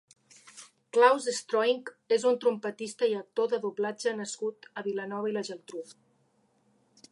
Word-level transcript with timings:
Klaus 0.95 1.27
Stroink 1.39 1.91
és 2.17 2.25
un 2.31 2.39
trompetista 2.45 3.11
i 3.11 3.13
actor 3.19 3.51
de 3.53 3.61
doblatge 3.67 4.15
nascut 4.23 4.69
a 4.83 4.87
Vilanova 4.91 5.33
i 5.33 5.39
la 5.39 5.47
Geltrú. 5.51 5.85